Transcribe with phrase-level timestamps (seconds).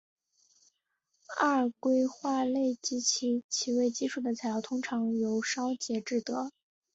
[1.39, 2.97] 二硅化钼及
[3.29, 6.51] 以其为基础的材料通常由烧结制得。